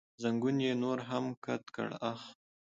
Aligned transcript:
زنګون 0.21 0.57
یې 0.65 0.71
نور 0.83 0.99
هم 1.09 1.25
کت 1.45 1.63
کړ، 1.75 1.89
اخ. 2.11 2.21